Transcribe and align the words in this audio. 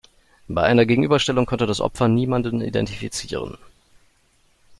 Bei 0.47 0.63
einer 0.63 0.87
Gegenüberstellung 0.87 1.45
konnte 1.45 1.67
das 1.67 1.79
Opfer 1.79 2.07
niemanden 2.07 2.59
identifizieren. 2.61 3.59